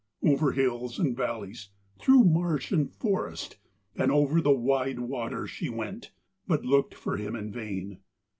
[0.23, 1.69] Over hills and valleys,
[1.99, 3.57] through marsh and forest,
[3.95, 6.11] and over the wide waters she went,
[6.47, 7.99] but looked for him in vain.